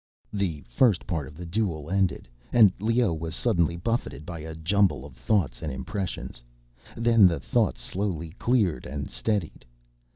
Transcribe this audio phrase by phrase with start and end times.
[0.33, 5.05] The first part of the duel ended, and Leoh was suddenly buffeted by a jumble
[5.05, 6.41] of thoughts and impressions.
[6.97, 9.63] Then the thoughts slowly cleared and steadied.